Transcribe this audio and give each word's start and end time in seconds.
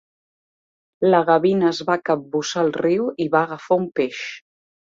La 1.11 1.19
gavina 1.27 1.67
es 1.75 1.83
va 1.91 1.99
capbussar 2.11 2.63
al 2.65 2.75
riu 2.81 3.07
i 3.27 3.31
va 3.37 3.45
agafar 3.45 3.81
un 3.87 3.89
peix. 4.01 4.27